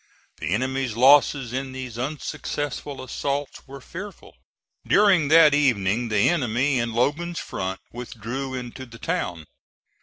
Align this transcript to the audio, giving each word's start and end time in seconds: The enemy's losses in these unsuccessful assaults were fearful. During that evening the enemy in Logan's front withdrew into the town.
The 0.39 0.47
enemy's 0.49 0.95
losses 0.97 1.53
in 1.53 1.73
these 1.73 1.95
unsuccessful 1.95 3.03
assaults 3.03 3.67
were 3.67 3.81
fearful. 3.81 4.35
During 4.83 5.27
that 5.27 5.53
evening 5.53 6.09
the 6.09 6.27
enemy 6.27 6.79
in 6.79 6.91
Logan's 6.91 7.37
front 7.37 7.79
withdrew 7.93 8.55
into 8.55 8.87
the 8.87 8.97
town. 8.97 9.45